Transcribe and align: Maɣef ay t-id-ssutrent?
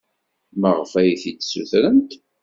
Maɣef 0.59 0.91
ay 0.99 1.11
t-id-ssutrent? 1.21 2.11